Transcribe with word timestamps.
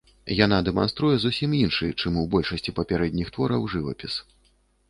Яна 0.45 0.57
дэманструе 0.69 1.11
зусім 1.25 1.53
іншы, 1.59 1.91
чым 1.99 2.17
у 2.21 2.25
большасці 2.33 2.75
папярэдніх 2.81 3.27
твораў, 3.37 3.73
жывапіс. 3.75 4.13